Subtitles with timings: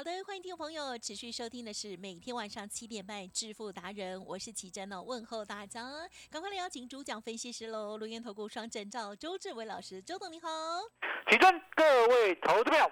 [0.00, 5.90] 好的，欢迎听众朋友持续收听的是每天晚上七点半《致富达人》，我是奇珍哦，问候大家，
[6.30, 10.48] 赶快来邀请主讲分析师喽，录音投顾双证照周志伟老师，周董你好，
[11.30, 12.90] 奇珍，各位投资票，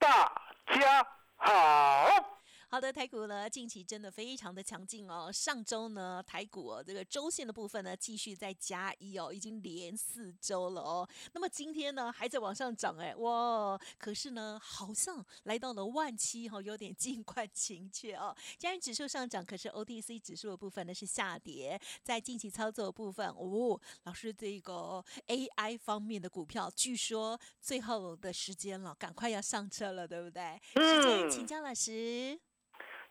[0.00, 0.34] 大
[0.74, 1.06] 家
[1.36, 2.37] 好。
[2.70, 5.32] 好的，台股呢近期真的非常的强劲哦。
[5.32, 11.08] 上周呢台股哦这个周线的部分呢继续在加一哦，已经连四周了哦。
[11.32, 18.36] 那么今天呢还在往上涨哎哇，可是呢好像来到了万七哈，有点近观情却哦。
[18.58, 21.80] 加元指数上涨，可是 OTC 指数的部分呢是下跌。
[22.02, 30.60] 在近期操作的部分哦，老师这个 AI 方面的股票，据说最后的时间了，赶快要上车了，对不对？
[30.74, 32.38] 时间请教老师。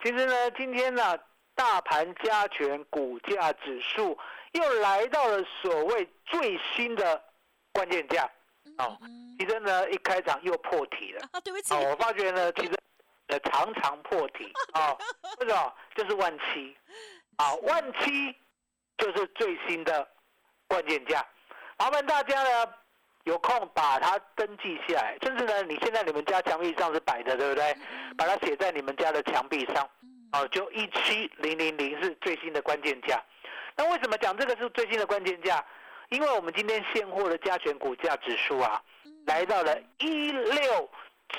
[0.04, 1.18] 其实呢，今天呢，
[1.56, 4.18] 大盘加权股价指数
[4.52, 7.24] 又来到了所谓最新的
[7.72, 8.30] 关键价。
[8.78, 8.98] 哦，
[9.40, 11.28] 其实呢，一开场又破题了。
[11.32, 11.74] 啊，对不起。
[11.74, 12.74] 哦，我发觉呢，其实
[13.28, 14.54] 呃常常破题。
[14.74, 14.96] 啊，
[15.40, 15.74] 为什么？
[15.96, 16.78] 就是万七。
[17.38, 18.36] 啊，万七
[18.98, 20.08] 就是最新的
[20.68, 21.26] 关键价。
[21.80, 22.74] 麻烦大家呢，
[23.28, 25.18] 有空把它登记下来。
[25.22, 27.76] 甚至呢，你现在你们家墙壁上是摆的，对不对？
[28.18, 29.88] 把它写在你们家的墙壁上。
[30.32, 33.22] 哦，就一七零零零是最新的关键价。
[33.76, 35.64] 那为什么讲这个是最新的关键价？
[36.10, 38.82] 因为我们今天现货的加权股价指数啊，
[39.26, 40.90] 来到了一六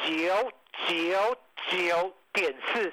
[0.05, 0.53] 九
[0.86, 1.36] 九
[1.70, 2.92] 九点四，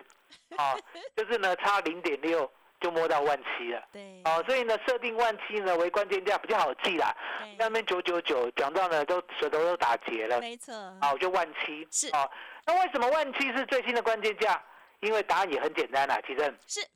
[0.55, 0.75] 啊，
[1.17, 2.49] 就是呢差零点六
[2.85, 3.83] 就摸到万七了。
[3.91, 4.21] 对。
[4.25, 7.15] 哦，所以呢设定万七呢为关键价比较好记啦。
[7.57, 10.39] 那边九九九讲到呢都舌头都打结了。
[10.39, 10.71] 没错。
[11.01, 11.87] 好，就万七。
[11.89, 12.09] 是。
[12.09, 12.29] 哦，
[12.67, 14.63] 那为什么万七是最新的关键价？
[14.99, 16.87] 因为答案也很简单啦，其实是，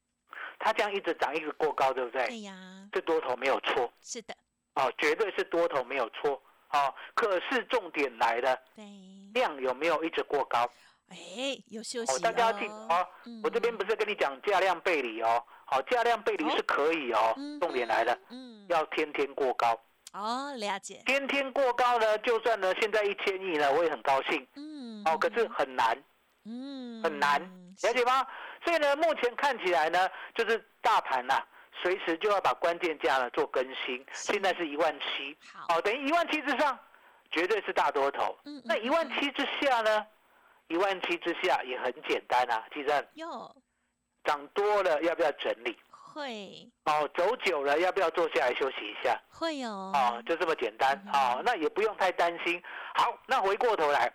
[0.60, 2.28] 它这样一直涨，一直过高，对不对？
[2.28, 2.54] 对呀，
[2.92, 3.92] 这多头没有错。
[4.02, 4.36] 是的，
[4.76, 6.42] 哦，绝对是多头没有错。
[6.72, 8.86] 哦，可是重点来了，对，
[9.34, 10.70] 量有没有一直过高？
[11.10, 11.18] 哎，
[11.68, 12.20] 有休息哦。
[12.20, 13.08] 大家要记得哦，
[13.44, 17.36] 我这边不是跟你讲价量背离哦，好，价量背离是可以哦。
[17.62, 19.80] 重点来了，嗯，要天天过高。
[20.14, 21.04] 哦，了解。
[21.06, 24.48] 天天过高呢，就算呢现在一千亿呢，我也很高兴。
[24.56, 25.04] 嗯。
[25.06, 25.96] 哦，可是很难。
[26.46, 27.04] 嗯。
[27.04, 27.40] 很难。
[27.84, 28.26] 了解吗？
[28.66, 31.40] 所以呢，目前看起来呢，就是大盘呐，
[31.84, 34.04] 随时就要把关键价呢做更新。
[34.12, 35.38] 现在是一万七，
[35.68, 36.78] 好，等于一万七之上，
[37.30, 38.36] 绝对是大多头。
[38.46, 40.04] 嗯，那一万七之下呢？
[40.68, 43.56] 一万七之下也很简单啊，其实哟，
[44.24, 45.78] 涨多了要不要整理？
[45.92, 46.68] 会。
[46.86, 49.20] 哦，走久了要不要坐下来休息一下？
[49.30, 49.92] 会哦。
[49.94, 52.62] 哦，就这么简单哦，那也不用太担心。
[52.96, 54.12] 好，那回过头来，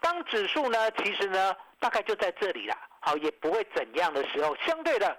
[0.00, 2.76] 当指数呢，其实呢，大概就在这里啦。
[3.00, 5.16] 好，也不会怎样的时候，相对的，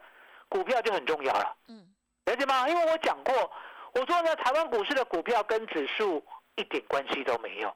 [0.48, 1.56] 股票就很重要了。
[1.68, 1.88] 嗯，
[2.26, 2.70] 了解吗？
[2.70, 3.52] 因为我讲过，
[3.94, 6.24] 我说呢，台湾股市的股票跟指数
[6.56, 7.76] 一点关系都没有。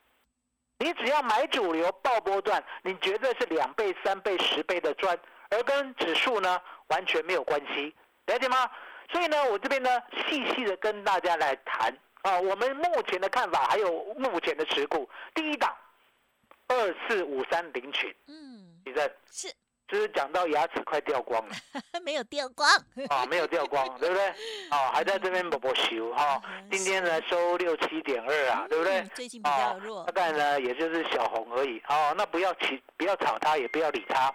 [0.80, 5.18] 你只要买主流爆波段，你绝对是两倍、三倍、十倍的赚，
[5.54, 8.70] 而跟指数呢完全没有关系，了解吗？
[9.12, 9.90] 所以呢，我这边呢
[10.28, 15.10] 细细的跟大家来谈啊，我们目前的看法，还有目前的持股。
[15.34, 15.76] 第一档，
[16.68, 19.54] 二四五三零群，嗯，李正是。
[19.86, 21.56] 就是讲到牙齿快掉光了，
[22.02, 22.68] 没有掉光
[23.10, 24.28] 啊，没有掉光， 对不对？
[24.70, 26.42] 啊，还在这边补补修哈。
[26.72, 29.04] 今天呢收六七点二啊，对不对？
[29.14, 31.80] 最近比较弱，大概呢也就是小红而已。
[31.90, 34.34] 哦，那不要起，不要炒它，也不要理它。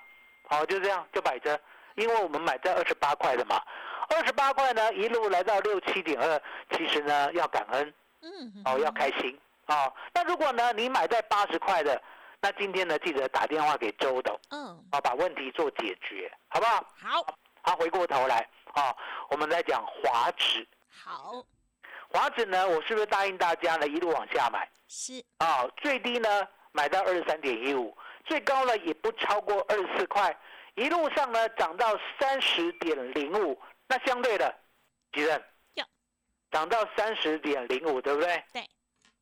[0.48, 1.60] 好，就这样就摆着，
[1.94, 3.62] 因为我们买在二十八块的嘛，
[4.08, 6.42] 二十八块呢一路来到六七点二，
[6.72, 9.92] 其实呢要感恩，嗯，哦要开心啊。
[10.12, 12.02] 那如果呢你买在八十块的。
[12.40, 16.76] 那今天呢，记得打电话给周董，嗯，啊，把问题做解决，好不好？
[16.96, 17.34] 好。
[17.62, 18.94] 好，回过头来，啊，
[19.28, 20.64] 我们再讲华指。
[20.88, 21.44] 好。
[22.08, 24.70] 华指呢，我是不是答应大家呢，一路往下买？
[24.86, 25.20] 是。
[25.38, 27.92] 啊，最低呢买到二十三点一五，
[28.28, 30.36] 最高呢也不超过二十四块，
[30.74, 34.54] 一路上呢涨到三十点零五，那相对的，
[35.12, 35.42] 几任？
[36.50, 38.42] 涨到三十点零五，对不对？
[38.52, 38.68] 对。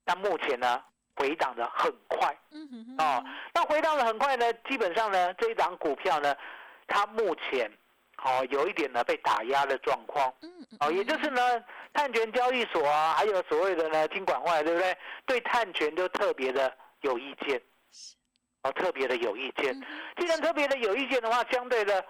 [0.05, 0.84] 那目前呢？
[1.19, 3.25] 回档的很快，嗯哼，哦，
[3.55, 6.36] 那回档的很快呢，基本上呢，这一档股票呢，
[6.86, 7.72] 它目前，
[8.22, 11.65] 哦，有一点呢被打压的状况，嗯嗯，哦，也就是呢，
[11.95, 14.95] 碳权交易所啊，还有所谓的呢金管外，对不对？
[15.25, 16.71] 对碳权都特别的
[17.01, 17.59] 有意见，
[18.66, 19.74] 哦，特别的有意见。
[20.16, 22.04] 既然特别的有意见的话，相对的，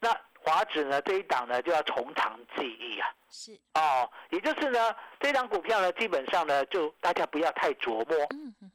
[0.00, 0.16] 那。
[0.44, 8.26] 华指呢这一档呢就要从长计议啊，是哦，也就是呢这一档股票呢基本上呢就大家不要太琢磨，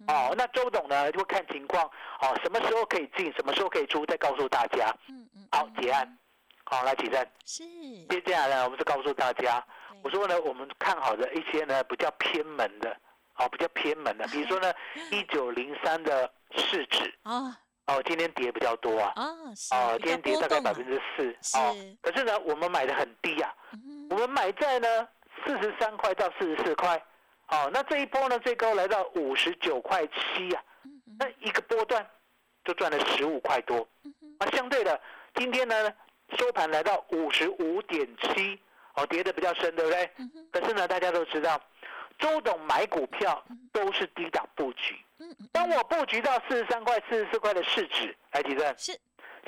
[0.08, 1.84] 哦，那周董呢就看情况，
[2.22, 4.96] 哦，什么时候可以进，什么时候可以出，再告诉大家。
[5.10, 6.18] 嗯嗯，好结案，
[6.64, 7.30] 好来起身。
[7.44, 7.66] 是。
[8.08, 9.62] 接下来呢我们就告诉大家，
[10.04, 12.96] 我说呢我们看好的一些呢比较偏门的，
[13.36, 14.72] 哦比较偏门的，比如说呢
[15.12, 17.14] 一九零三的市值。
[17.24, 17.60] 啊。
[17.88, 19.14] 哦，今天跌比较多啊。
[19.16, 21.58] 哦，是哦，今天跌大概百分之四。
[21.58, 25.08] 哦是，可是呢，我们买的很低啊，嗯我们买在呢
[25.46, 27.02] 四十三块到四十四块。
[27.48, 30.62] 哦，那这一波呢，最高来到五十九块七啊，
[31.18, 32.06] 那一个波段
[32.66, 33.88] 就赚了十五块多。
[34.40, 35.00] 啊，相对的，
[35.36, 35.90] 今天呢
[36.38, 38.60] 收盘来到五十五点七，
[38.96, 40.12] 哦，跌的比较深，对不对？
[40.18, 41.58] 嗯可是呢，大家都知道，
[42.18, 44.96] 周董买股票都是低档布局。
[45.52, 49.00] 当我布局到四十三块、四十四块的市值，来提正，是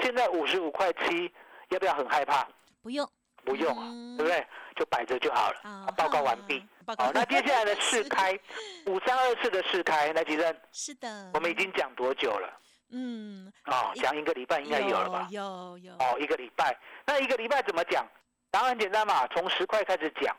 [0.02, 1.32] 现在五十五块七，
[1.70, 2.48] 要不要很害怕？
[2.82, 3.08] 不用
[3.44, 4.48] 不用啊，嗯对不对？
[4.76, 5.60] 就摆着就好了。
[5.64, 6.66] 啊报告完毕。
[6.98, 8.38] 好，那接下来的试是开
[8.88, 12.60] 五三二四的试开，来提正，是的，我们已经讲多久了？
[12.92, 15.28] 嗯哦，讲一个礼拜应该有了吧？
[15.30, 16.76] 有有哦，一个礼拜。
[17.06, 18.04] 那一个礼拜怎么讲？
[18.50, 20.36] 答案很简单嘛，从十块开始讲，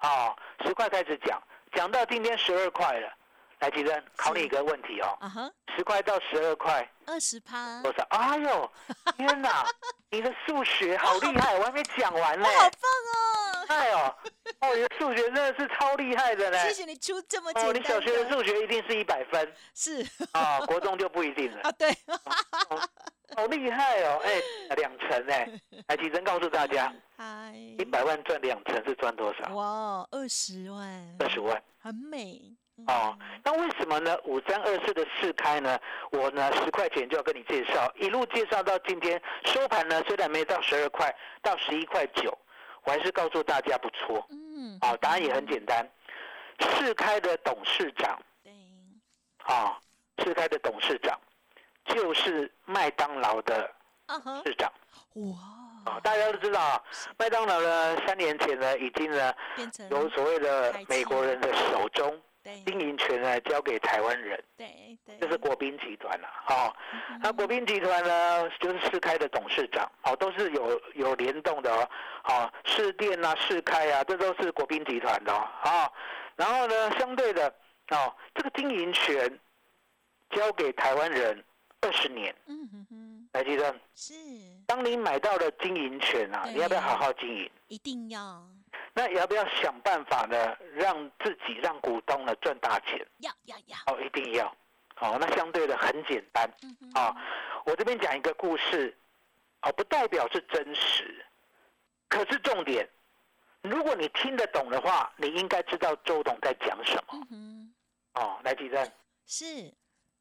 [0.00, 1.40] 哦，十块开始讲，
[1.76, 3.08] 讲到今天十二块了。
[3.60, 5.16] 来，吉珍，考你一个问题哦，
[5.76, 8.02] 十块到十二块二十趴，我说？
[8.10, 8.70] 哎呦，
[9.16, 9.64] 天哪，
[10.10, 12.46] 你的数学好厉害， 我还没讲完呢，。
[12.46, 12.70] 好棒
[13.14, 13.55] 哦！
[13.68, 13.98] 哎呦，
[14.60, 16.58] 哦，你的数学真的是超厉害的呢。
[16.58, 19.52] 谢谢你出这么简哦，你小学的数学一定是一百分。
[19.74, 20.06] 是。
[20.32, 21.60] 啊，国中就不一定了。
[21.68, 21.90] 啊，对，
[23.36, 24.40] 好厉害哦，哎，
[24.76, 25.48] 两成哎，
[25.88, 29.54] 来，吉珍告诉大家，嗨，一百万赚两成是赚多少？
[29.54, 31.62] 哇，二十万，二十万。
[31.78, 32.40] 很美。
[32.88, 34.14] 哦，那为什么呢？
[34.24, 35.78] 五三二四的四开呢？
[36.10, 42.36] 我呢十块钱就要跟你介绍，一路介绍到今天收盘呢，虽然没到十二块，到十一块九，
[42.86, 44.24] 我还是告诉大家不错。
[44.30, 45.86] 嗯，哦，答案也很简单，
[46.60, 48.52] 世开的董事长对，
[49.42, 49.78] 啊，
[50.24, 51.20] 世开的董事长
[51.84, 53.70] 就是麦当劳的
[54.44, 54.72] 市长
[55.14, 55.92] 哇。
[55.92, 56.82] 啊，，大家都知道啊，
[57.18, 59.34] 麦当劳呢三年前呢已经呢
[59.90, 62.20] 由所谓的美国人的手中对
[62.66, 64.42] 经营权呢交给台湾人。
[64.56, 66.74] 对对，就是国宾集团了、哦。
[66.92, 71.88] 嗯那国宾集团呢，就是世开的董事长，哦，都是有有联动的哦，
[72.24, 75.48] 哦，市电啊、世开啊，这都是国宾集团的哦。
[75.64, 75.92] 哦。
[76.36, 77.48] 然后呢，相对的，
[77.90, 79.38] 哦，这个经营权
[80.30, 81.42] 交给台湾人
[81.80, 84.14] 二十年，嗯哼哼，来记得，是。
[84.66, 87.50] 当你买到了经营权啊，你要不要好好经营？
[87.68, 88.46] 一定要
[88.96, 93.06] 那也要不要想办法呢，让自己让股东呢赚大钱？
[93.18, 94.46] 要要要，哦，一定要。
[95.00, 96.50] 哦，那相对的很简单。
[96.94, 97.14] 啊、
[97.66, 98.96] 我这边讲一个故事，
[99.60, 101.22] 哦，不代表是真实，
[102.08, 102.88] 可是重点，
[103.60, 107.26] 如果你听得懂的话，你应该知道周董在讲什么。
[107.30, 107.74] 嗯，
[108.14, 108.90] 哦，来举证，
[109.26, 109.44] 是，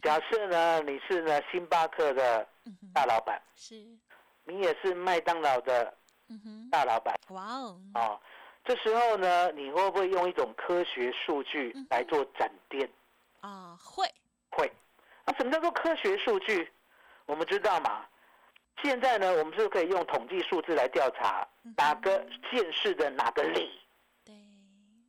[0.01, 2.45] 假设呢你是呢星巴克的
[2.94, 3.75] 大老板，是，
[4.44, 5.98] 你也是麦当劳的
[6.69, 8.21] 大老板，哇哦，哦，
[8.65, 12.89] 这时候呢，你会不会用一种科学数据来做展店？
[13.41, 14.12] 啊，会，
[14.50, 14.71] 会。
[15.23, 16.71] 那什么叫做科学数据？
[17.27, 18.06] 我们知道嘛？
[18.83, 21.47] 现在呢，我们是可以用统计数字来调查
[21.77, 23.79] 哪个县市的哪个里，
[24.25, 24.35] 对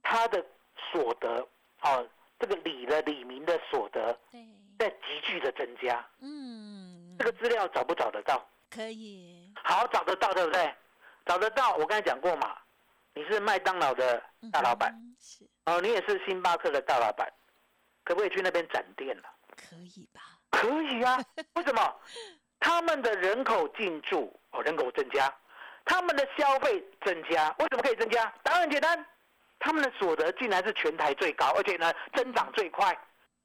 [0.02, 0.44] 他的
[0.92, 1.46] 所得，
[1.82, 2.06] 哦，
[2.38, 4.40] 这个里的里民的所得对，
[4.78, 6.06] 在急剧的增加。
[6.20, 8.46] 嗯这，个资料找不找得到？
[8.70, 10.74] 可以，好，找得到，对不对？
[11.24, 11.74] 找得到。
[11.76, 12.56] 我刚才讲过嘛，
[13.16, 14.94] 你是麦当劳的嗯大老板，
[15.64, 17.26] 哦，你也是星巴克的大老板，
[18.04, 19.22] 可不可以去那边展店呢、
[19.56, 20.20] 可以吧？
[20.50, 21.18] 可以啊，
[21.56, 22.00] 为什么？
[22.60, 25.34] 他们的人口进驻哦，人口增加，
[25.86, 28.30] 他们的消费增加，为什么可以增加？
[28.42, 29.06] 答案很简单，
[29.58, 32.94] 他们的所得竟然是全台最高，而且呢增长最快，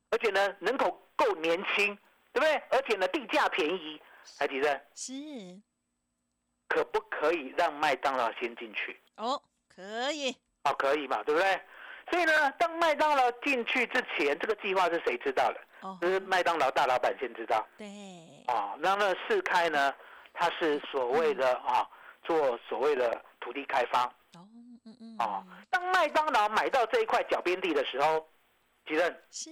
[0.09, 1.97] 而且呢人口够年轻，
[2.33, 2.55] 对不对？
[2.71, 4.01] 而且呢地价便宜，
[4.37, 5.13] 海底人是，
[6.67, 8.99] 可不可以让麦当劳先进去？
[9.15, 9.41] 哦，
[9.81, 11.59] 可以，哦，可以嘛，对不对？
[12.11, 15.61] 所以呢，当麦当劳进去之前，这个计划是谁知道的？
[15.81, 17.65] 哦，就是麦当劳大老板先知道。
[17.77, 17.87] 对，
[18.47, 19.93] 啊，那那四开呢，
[20.33, 21.87] 它是所谓的啊，
[22.23, 25.43] 做所谓的土地开发哦，嗯嗯，哦。
[25.69, 28.29] 当麦当劳买到这一块脚边地的时候，
[28.85, 29.49] 吉任是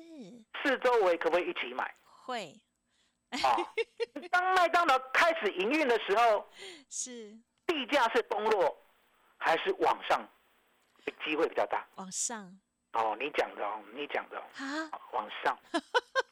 [0.62, 2.54] 四周围可不可以一起买会
[3.44, 3.56] 啊？
[4.30, 6.46] 当麦当劳开始营运的时候，
[6.90, 8.78] 是地价是崩落
[9.40, 10.22] 还是往上？
[11.26, 12.46] 机会比较大往上
[12.94, 13.18] 哦。
[13.20, 15.58] 你讲的哦，你讲的哦，啊，往上。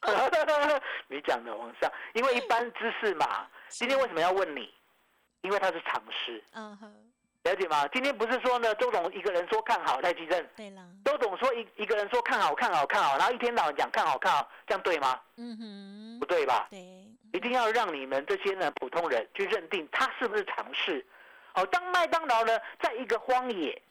[1.10, 3.48] 你讲的往上，因为一般知识嘛。
[3.70, 4.72] 今天为什么要问你？
[5.42, 6.44] 因为它是常识。
[6.52, 7.12] 嗯哼，
[7.44, 7.88] 了解吗？
[7.88, 15.20] 今天不是说呢，周董一个人说看好赖基正，对了，周董说一一个人说看好看好看好，然后一天到晚讲看好看好，这样对吗？
[15.38, 16.68] 嗯哼不，对吧？
[16.70, 16.80] 对，
[17.34, 21.04] 一定要让你们这些呢普通人去认定它是不是常识。
[21.58, 23.82] 哦，当麦当劳呢在一个荒野，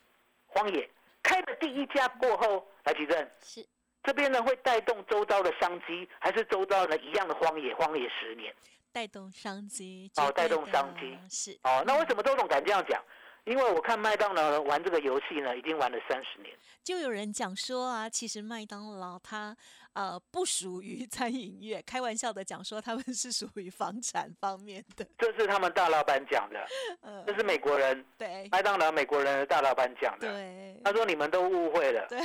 [0.47, 0.89] 荒野
[1.21, 3.67] 开了第一家过后，来举证是
[4.05, 8.55] 这边呢会带动周遭的商机，还是周遭呢一样的荒野，荒野十年？
[8.93, 13.03] 带动商机，哦带动商机是哦，那为什么周总敢这样讲？
[13.47, 16.53] 因为我看麦当劳玩这个游戏呢，已经玩了三十年。
[16.83, 19.57] 就有人讲说啊，其实麦当劳它
[19.93, 26.67] 呃不属于餐饮业，开玩笑的讲说他们是属于房产方面的，这是他们大老板讲的，
[27.03, 30.29] 呃这是美国人对麦当劳美国人的大老板讲的。
[30.33, 32.19] 对他说你们都误会了，对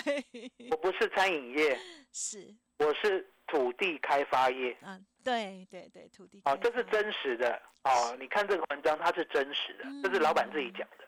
[0.72, 1.80] 我不是餐饮业，
[2.12, 4.76] 是我是土地开发业。
[4.82, 8.18] 啊，对对对，土地哦，这是真实的哦。
[8.20, 11.01] 你看这个文章，它是真实的，这是老板自己讲的。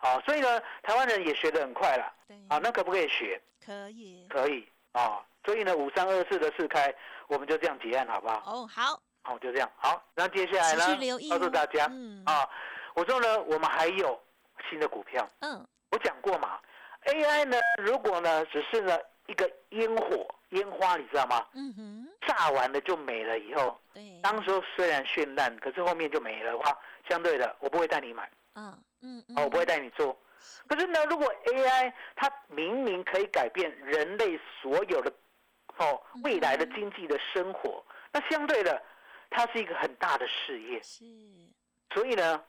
[0.00, 2.12] 哦，所以呢，台湾人也学得很快了。
[2.26, 3.40] 对啊，那可不可以学？
[3.64, 5.24] 可以可以啊。
[5.44, 6.94] 所以呢，五三二四的四开，
[7.26, 8.42] 我们就这样结案，好不好？
[8.46, 9.70] 哦好，好，就这样。
[9.76, 12.48] 好，那接下来呢，告诉哦大家嗯啊，
[12.94, 14.20] 我说呢，我们还有
[14.68, 16.58] 新的股票，嗯我讲过嘛
[17.06, 21.46] ，AI 呢，如果呢只是呢一个烟火烟花，你知道吗？
[21.54, 26.76] 嗯哼炸完了就没了，以后对，当时候虽然绚烂，可是后面就没了的话，
[27.08, 29.38] 相对的，我不会带你买，嗯嗯嗯。
[29.38, 30.16] 哦，我不会带你做。
[30.66, 35.12] 可是呢，如果 AI 它明明可以改变人类所有的
[35.78, 38.80] 哦未来的经济的生活，那相对的，
[39.30, 40.80] 它是一个很大的事业。
[40.82, 41.04] 是。
[41.92, 42.42] 所以呢，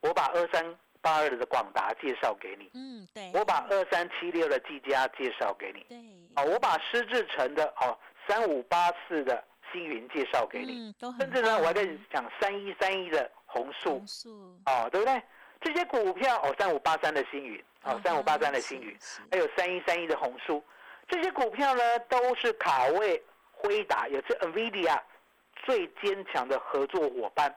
[0.00, 5.98] 我把二三八二的广达介绍给你，嗯对，我把二三七六的技嘉介绍给你，对。
[6.34, 7.96] 哦，我把施志成的哦
[8.26, 13.98] 三五八四的星云介绍给你，嗯都很甚至呢，我还跟你讲三一三一的红树。
[13.98, 14.30] 红素
[14.66, 15.22] 哦，对不对？
[15.66, 20.62] 这些股票哦，三五八三的星云哦嗯，三五八三的星云，是是还有三一三一的红书，
[21.08, 23.20] 这些股票呢都是卡位
[23.50, 24.96] 辉达，也是 NVIDIA
[25.64, 27.52] 最坚强的合作伙伴。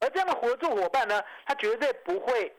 [0.00, 2.50] 而这样的合作伙伴呢，他绝对不会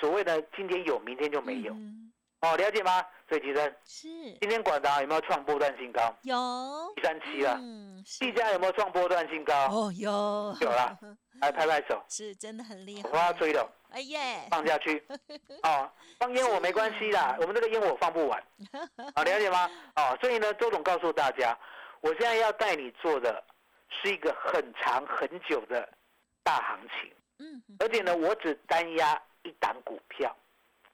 [0.00, 3.04] 所谓的今天有，明天就没有、嗯哦，了解吗？
[3.28, 4.08] 所以其实是
[4.40, 6.16] 今天广达有没有创波段新高？
[6.22, 6.34] 有
[6.96, 7.58] 一三七了。
[7.60, 9.54] 嗯是技嘉有没有创波段新高？
[9.66, 10.98] 哦有有啦
[11.40, 13.70] 来拍拍手，是真的很厉我要，追了。
[13.90, 15.02] 哎耶，放下去。
[15.64, 18.42] 哦，放烟火没关系啦，我们这个烟火放不完。
[19.14, 19.70] 好， 了解吗？
[19.96, 21.56] 哦，所以呢，周总告诉大家，
[22.00, 23.42] 我现在要带你做的
[23.88, 25.88] 是一个很长很久的
[26.42, 27.62] 大行情，嗯。
[27.78, 30.34] 而且呢，我只单压一档股票，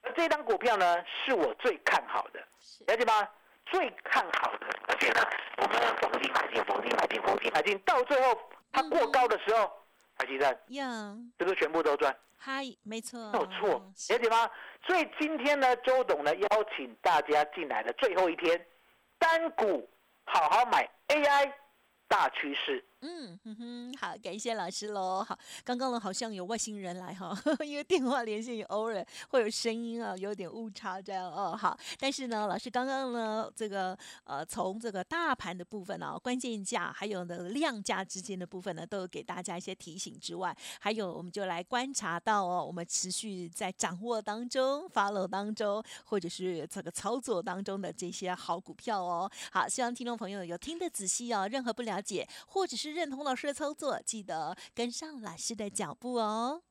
[0.03, 2.85] 而这档股票呢，是我最看好的，是。
[2.85, 3.29] 了解吗？
[3.67, 5.21] 最看好的，而且呢，
[5.57, 8.39] 我们逢低买进，逢低买进，逢低买进，到最后
[8.73, 9.71] 它过高的时候，
[10.17, 12.17] 台积电呀是不是全部都赚？
[12.39, 14.51] 嗨没错没有错，是了解吗？
[14.87, 18.67] 所以今天呢，周董呢邀请大家进来的最后一天，
[19.19, 19.89] 单股
[20.25, 21.53] 好好买 AI
[22.09, 22.85] 大趋势。
[23.09, 25.23] 嗯哼哼，好，感谢老师喽。
[25.23, 27.33] 好，刚刚呢好像有外星人来哈，
[27.65, 31.57] 因为电话连线有偶尔会有声音啊，有点误差这样哦。
[31.57, 49.31] 好，但是呢，老师刚刚呢这个呃从这个大盘的部分呢、关键价还有呢量价之间的部分呢，都有给大家一些提醒之外，还有我们就来观察到哦，我们持续在掌握当中、follow 当中，或者是这个操作当中的这些好股票哦。
[49.53, 56.63] 好，希望听众朋友有听得仔细哦，任何不了解或者是认同老师的操作，记得跟上老师的脚步哦。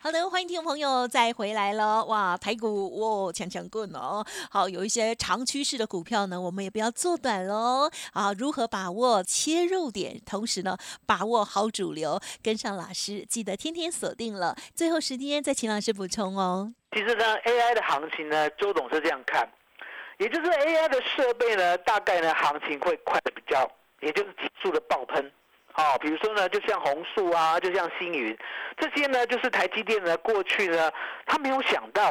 [0.00, 2.04] 好的，欢迎听众朋友再回来了。
[2.06, 4.24] 哇，台股哇强强棍哦。
[4.50, 7.88] 好，有一些长趋势的股票呢，我们也不要做短喽。
[8.12, 14.56] 啊，如何把握切入点，同时呢，把握好主流，跟上老师，记得天天锁定了。
[14.74, 16.74] 最后时间再请老师补充哦。
[16.92, 19.48] 其实呢，AI 的行情呢，周董是这样看，
[20.18, 25.30] 也就是 AI 的设备呢，大概呢行情会快的比较，也就是急速的爆喷。
[25.80, 28.36] 哦，比如说呢，就像红树啊，就像星云，
[28.76, 30.92] 这些呢，就是台积电呢过去呢，
[31.24, 32.10] 他没有想到，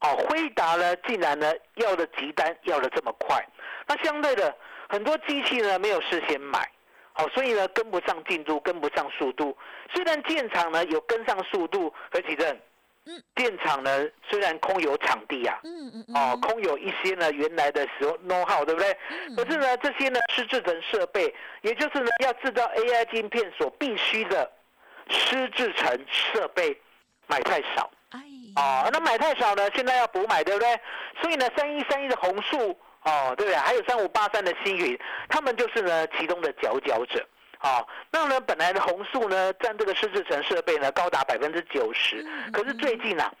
[0.00, 3.46] 哦，辉达呢竟然呢要的急单要的这么快，
[3.86, 4.52] 那相对的
[4.88, 6.68] 很多机器呢没有事先买，
[7.14, 9.56] 哦，所以呢跟不上进度，跟不上速度。
[9.92, 12.58] 虽然建厂呢有跟上速度，何其正，
[13.06, 18.96] 嗯，建厂呢虽然空有场地啊，嗯嗯嗯，哦，空有一些呢原来的时候 know how 对不对？
[19.28, 24.50] 嗯可是呢，这些呢是制成设备，也就是呢要制造 AI 晶片所必须的
[25.10, 26.80] 湿制成设备
[27.26, 28.20] 买太少哎
[28.56, 30.80] 哦，那买太少呢，现在要补买，对不对？
[31.20, 33.54] 所以呢，三一三一的红树哦，对不对？
[33.56, 37.26] 还有三五八三的星云，他们就是呢其中的佼佼者。
[37.64, 43.32] 哦，那呢，本来的红树呢占这个湿制成设备呢高达百分之九十，嗯可是最近啊，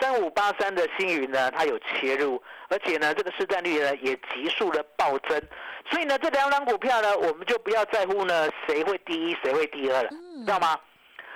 [0.00, 5.42] 三五八三的星云呢，它有切入，而且呢，这个市占率呢也急速的暴增，
[5.90, 10.78] 所以呢，这两档股票呢，我们就不要在乎呢谁会第一，谁会第二了，嗯知道吗？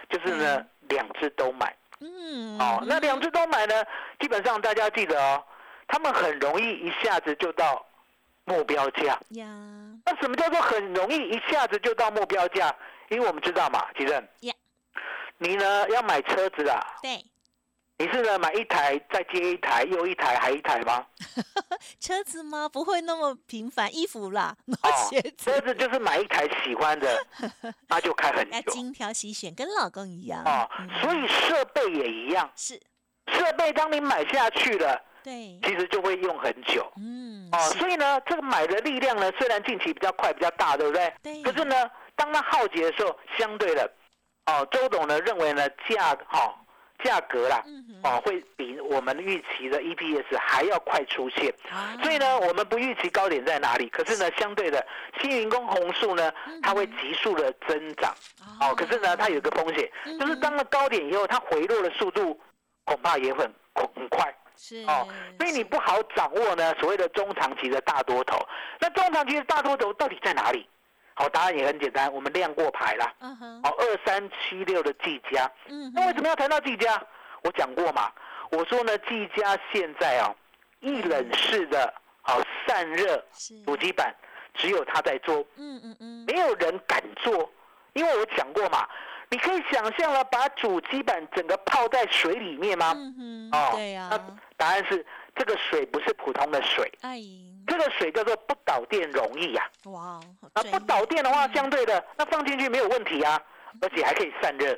[0.08, 2.80] 就是呢，两只都买嗯哦。
[2.86, 3.74] 那两只都买呢，
[4.20, 5.42] 基本上大家记得哦，
[5.88, 7.84] 他们很容易一下子就到
[8.44, 9.18] 目标价。
[9.30, 9.46] 呀
[10.04, 12.74] 那什么叫做很容易一下子就到目标价？
[13.08, 14.22] 因为我们知道嘛，其实
[15.38, 16.80] 你呢要买车子啊？
[17.02, 17.24] 对，
[17.98, 21.06] 你是呢买一台再接一台，又一台还一台吗？
[21.98, 22.68] 车子吗？
[22.68, 27.26] 不会那么频繁，衣服啦，哦鞋子车子就是买一台喜欢的，
[27.88, 30.88] 那就开很久要精挑细选，跟老公一样哦嗯。
[31.00, 32.80] 所以设备也一样，是
[33.32, 36.90] 设备当你买下去了，对，其实就会用很久。
[36.96, 41.12] 嗯，哦，所以呢，这个买的力量呢，虽然近期比较快、比较大，对不对？
[41.22, 43.90] 对可是呢，当它耗竭的时候，相对的，
[44.46, 46.54] 哦，周董呢认为呢，价哈、
[47.04, 47.62] 价格啦，
[48.02, 51.52] 哦，会比我们预期的 EPS 还要快出现。
[51.70, 54.84] 啊所以呢，我们不预期高点在哪里，可是呢，相对的，
[55.20, 58.14] 新云工红树呢，它会急速的增长。
[58.60, 62.38] 哦，可是呢，它有一个风险，就是当了高点以后，它回落的速度
[62.84, 64.34] 恐怕也很很快。
[64.60, 68.36] 是哦，所以你不好掌握呢所谓的中长期的大多头。
[68.78, 70.68] 那中长期的大多头到底在哪里？
[71.14, 73.12] 好，答案也很简单，我们亮过牌啦。
[73.20, 77.02] 嗯哼，哦，二三七六的技嘉，嗯那为什么要谈到技嘉？
[77.42, 78.12] 我讲过嘛，
[78.50, 80.34] 我说呢，技嘉现在啊，
[80.80, 84.14] 一冷式的好散热是主机板，
[84.54, 87.50] 只有他在做，嗯嗯嗯，没有人敢做，
[87.94, 88.86] 因为我讲过嘛，
[89.30, 92.92] 你可以想象了，把主机板整个泡在水里面吗？
[92.96, 94.18] 嗯哦，对呀，那
[94.56, 95.06] 答案是
[95.36, 97.20] 这个水不是普通的水，哎，
[97.66, 100.62] 这个水叫做不导电容易呀、哇，好啊。
[100.72, 103.40] 不导电的话，嗯相对的那放进去没有问题啊，
[103.80, 104.76] 而且还可以散热。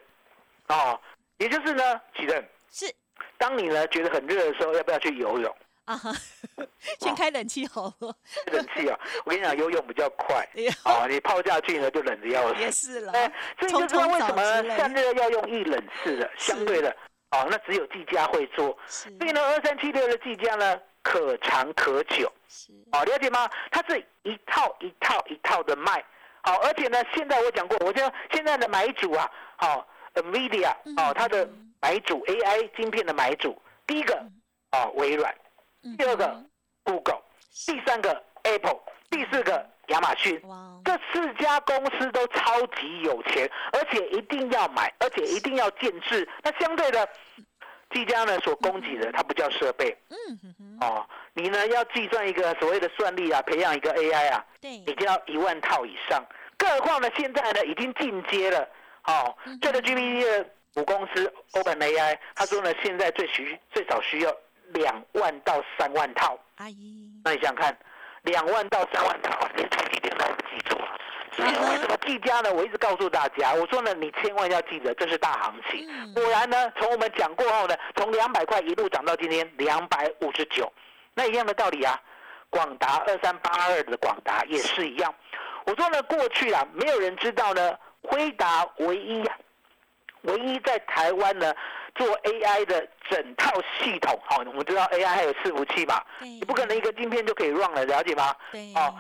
[0.69, 1.01] 哦，
[1.39, 2.95] 也就是呢，启正，是
[3.39, 5.57] 当你呢觉得很热的时候，要不要去游泳？
[5.85, 6.13] 啊哈，
[7.01, 8.15] 先开冷气好了，
[8.53, 10.47] 冷气啊，我跟你讲，游泳比较快
[10.85, 12.61] 啊，你泡下去呢就冷的要死。
[12.61, 14.43] 也是了，哎，所以你就知道为什么
[14.77, 16.95] 散热要用一冷式的，相对的
[17.33, 18.77] 哦，那只有技嘉会做。
[18.87, 22.31] 是所以呢，二三七六的技嘉呢，可长可久。
[22.49, 23.51] 是，哦，了解吗？
[23.71, 26.05] 它是一套一套一套的卖，
[26.43, 29.85] 好、而且呢，现在我讲过，我得现在的买主啊，好、
[30.15, 31.49] NVIDIA 哦，它的
[31.81, 34.15] 买主 AI 晶片的买主，第一个
[34.73, 35.39] 哦微软，嗯
[35.97, 36.45] 第二个
[36.85, 37.23] Google，
[37.67, 40.41] 第三个 Apple，第四个亚马逊。
[40.49, 46.29] 哇，这四家公司都超级有钱，而且一定要买，而且一定要建制。
[46.43, 47.09] 那相对的，
[47.91, 49.97] 技嘉呢所供给的，它不叫设备。
[50.09, 54.71] 嗯哦，你呢要计算一个所谓的算力啊，培养一个 AI 啊，对。
[54.79, 56.25] 你，就要一万套以上。
[56.57, 58.69] 更何况呢，现在呢已经进阶了。
[59.05, 64.35] 哦，这个 GPT 的母公司 OpenAI，他说呢，现在最需最少需要
[64.75, 66.39] 两万到三万套。
[66.57, 67.77] 阿姨，那你想想看，
[68.23, 70.89] 两万到三万套，你从一点都不记住了。
[71.33, 72.53] 所以呢，为什么技嘉呢？
[72.53, 75.87] 我一直告诉大家，我说呢，你千万要记得，这是大行情。
[75.91, 80.71] 嗯果然呢，从我们讲过后呢，从两百块一路涨到今天两百五十九，
[81.15, 82.01] 那一样的道理啊。
[82.51, 85.15] 广达二三八二的广达也是一样。
[85.65, 89.35] 我说呢，过去啊，没有人知道呢，辉达唯一啊，
[90.21, 91.55] 唯一在台湾呢
[91.95, 94.19] 做 AI 的整套系统。
[94.25, 98.35] 好、我们知道 AI 还有伺服器嘛，你不可能一个晶片就可以 run 了，了解吗？
[98.51, 98.95] 对，哦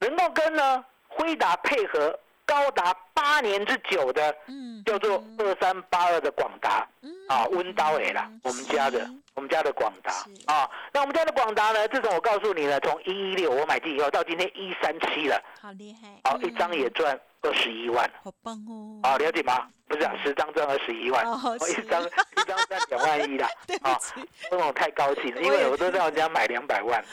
[0.00, 5.36] 能够跟呢辉达配合高达八年之久的嗯，叫做嗯。
[5.38, 9.10] 二三八二的广达嗯啊，温刀 A 啦嗯，我们家的是。
[9.34, 10.12] 我们家的广达
[10.46, 19.66] 啊，那我们家的广达呢，自从我告诉你了，从一一六我买进以后到今天一三七了，好厉害，啊，一张也嗯赚二十一万，好棒哦，啊，了解吗？
[19.88, 21.82] 不是啊，十张赚二十一万，哦我一是。
[21.82, 23.48] 张一张赚两万一啦，
[23.82, 24.12] 啊，起，
[24.48, 27.04] 这种太高兴了，因为我都在人家买两百万，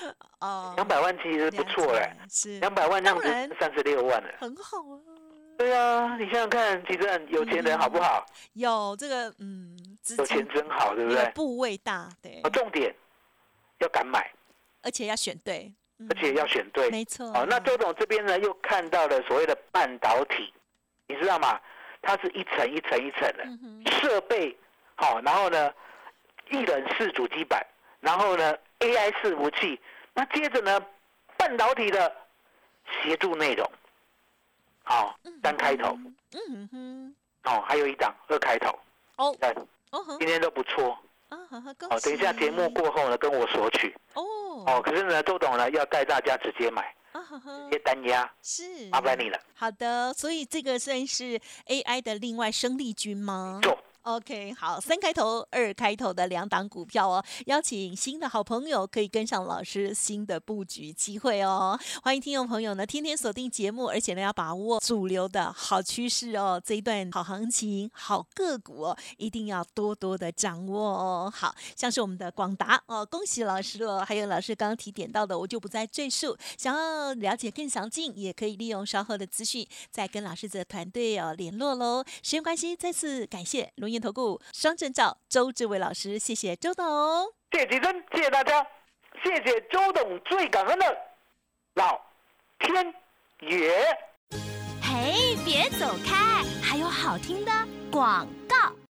[0.42, 2.12] 哦，两百万其实不错嘞，
[2.60, 4.30] 两百万这样子三十六万了。
[4.40, 5.00] 很好啊，
[5.58, 8.26] 对啊，你想想看，其实很有钱人好不好？
[8.54, 9.78] 有这个嗯，
[10.18, 11.32] 有金钱真好，对不对？
[11.36, 12.94] 部位大，对啊，，重点
[13.80, 14.32] 要敢买，
[14.82, 16.90] 而且要选对，嗯而且要选对。
[16.90, 20.52] 没错，哦，那周董这边呢，又看到了所谓的半导体，
[21.08, 21.60] 你知道吗？
[22.02, 24.58] 它是一层一层一层的设备，
[24.96, 25.72] 好、然后呢，
[26.50, 27.64] 一人式主机板，
[28.00, 29.80] 然后呢，AI 伺服器，
[30.14, 30.80] 那接着呢，
[31.38, 32.14] 半导体的
[33.04, 33.70] 协助内容，
[34.84, 35.98] 好、单开头，
[36.34, 38.78] 嗯哼，哦，还有一档二开头，
[39.18, 39.50] 哦对
[39.92, 40.98] 哦，今天都不错。
[41.30, 43.96] 哦，等一下喜节目过后呢，跟我索取。
[44.16, 44.24] 哦。
[44.68, 48.90] 哦，可是呢，周董呢要带大家直接买，直，接单压，是。
[48.90, 49.40] 麻烦你了。
[49.56, 53.62] 好的，所以这个算是 AI 的另外生力军吗？
[53.64, 61.80] 做 OK，好，三开头、二开头的两档股票哦，邀请新的好朋友可以跟上老师新的布局机会哦。
[62.02, 71.32] 欢迎听众朋友呢天天锁定节目，而且呢要把握主流的好趋势哦，这一段好行情、好个股哦，一定要多多的掌握哦。
[71.32, 76.36] 好像是我们的广达哦，恭喜老师了，还有老师刚刚提点到的，我就不再赘述。
[76.58, 82.04] 想要了解更详尽，也可以利用稍后的资讯再跟老师的团队哦联络喽。
[82.24, 84.00] 时间关系，再次感谢音。
[84.00, 86.86] 业投顾双证照周志伟老师，谢谢周董，
[87.52, 88.66] 谢谢吉珍，谢谢大家，
[89.22, 90.98] 谢谢周董，最感恩的
[91.74, 92.00] 老
[92.60, 92.94] 天
[93.42, 93.86] 爷。
[94.82, 97.52] 嘿，别走开，还有好听的
[97.92, 98.81] 广告。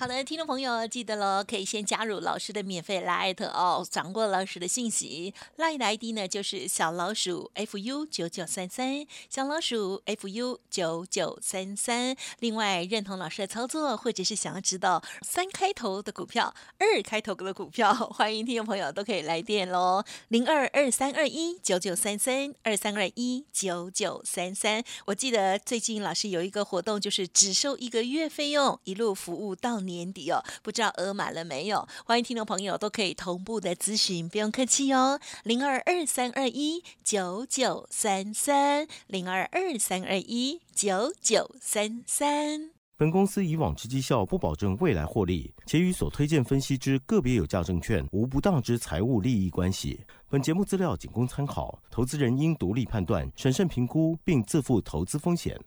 [0.00, 5.34] 好的，听众朋友记得喽，可以先加入老师的免费 Light 哦，掌握老师的信息。
[5.56, 12.16] 赖的 ID 呢就是小老鼠 fu 九九三三，小老鼠 fu 九九三三。
[12.38, 24.82] 另外，认同老师的操作，或者是想要知道三开头的股票、二开头的股票， 欢迎听众朋友都可以来电喽，零二二三二一九九三三二三二一九九三三。
[25.04, 31.86] 我记得最近老师有一个活动，就是只收一个月费用，一路服务到你年底哦，不知道额满了没有？
[32.04, 42.70] 欢迎听众朋友都可以同步的咨询，不用客气哦，零二二三二一九九三三，零二二三二一九九三三。
[42.96, 50.04] 本公司以往之绩效不保证未来获利，且与所推荐分析之个别有价证券无不当之财务利益关系。
[50.28, 55.58] 本节目资料仅供参考，投资人应独立判断、审慎评估，并自负投资风险。